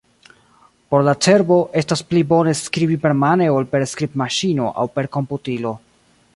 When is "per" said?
3.75-3.85, 4.97-5.13